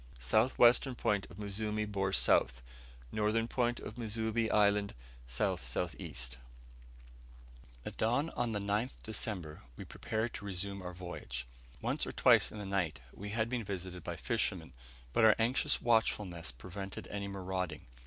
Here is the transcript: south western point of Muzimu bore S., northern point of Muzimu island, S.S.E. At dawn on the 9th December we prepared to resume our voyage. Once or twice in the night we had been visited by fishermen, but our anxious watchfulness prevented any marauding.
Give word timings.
south 0.17 0.57
western 0.57 0.95
point 0.95 1.27
of 1.29 1.37
Muzimu 1.37 1.85
bore 1.85 2.09
S., 2.09 2.27
northern 3.11 3.47
point 3.47 3.79
of 3.79 3.97
Muzimu 3.99 4.51
island, 4.51 4.95
S.S.E. 5.29 6.15
At 7.85 7.97
dawn 7.97 8.31
on 8.31 8.51
the 8.51 8.57
9th 8.59 9.03
December 9.03 9.61
we 9.77 9.85
prepared 9.85 10.33
to 10.33 10.45
resume 10.45 10.81
our 10.81 10.93
voyage. 10.95 11.45
Once 11.83 12.07
or 12.07 12.11
twice 12.11 12.51
in 12.51 12.57
the 12.57 12.65
night 12.65 12.99
we 13.13 13.29
had 13.29 13.47
been 13.47 13.63
visited 13.63 14.03
by 14.03 14.15
fishermen, 14.15 14.73
but 15.13 15.23
our 15.23 15.35
anxious 15.37 15.83
watchfulness 15.83 16.51
prevented 16.51 17.07
any 17.11 17.27
marauding. 17.27 17.85